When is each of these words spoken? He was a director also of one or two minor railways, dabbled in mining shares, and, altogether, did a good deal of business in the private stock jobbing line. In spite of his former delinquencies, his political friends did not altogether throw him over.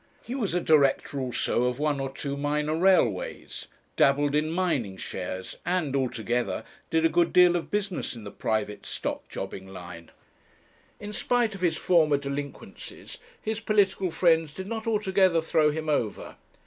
He 0.23 0.33
was 0.33 0.55
a 0.55 0.59
director 0.59 1.19
also 1.19 1.65
of 1.65 1.77
one 1.77 1.99
or 1.99 2.11
two 2.11 2.35
minor 2.35 2.75
railways, 2.75 3.67
dabbled 3.95 4.33
in 4.33 4.49
mining 4.49 4.97
shares, 4.97 5.57
and, 5.63 5.95
altogether, 5.95 6.63
did 6.89 7.05
a 7.05 7.07
good 7.07 7.31
deal 7.31 7.55
of 7.55 7.69
business 7.69 8.15
in 8.15 8.23
the 8.23 8.31
private 8.31 8.83
stock 8.87 9.29
jobbing 9.29 9.67
line. 9.67 10.09
In 10.99 11.13
spite 11.13 11.53
of 11.53 11.61
his 11.61 11.77
former 11.77 12.17
delinquencies, 12.17 13.19
his 13.39 13.59
political 13.59 14.09
friends 14.09 14.55
did 14.55 14.65
not 14.65 14.87
altogether 14.87 15.39
throw 15.39 15.69
him 15.69 15.87
over. 15.87 16.35